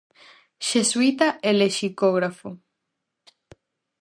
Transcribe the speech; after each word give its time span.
Xesuíta 0.67 1.27
e 1.49 1.51
lexicógrafo. 1.61 2.49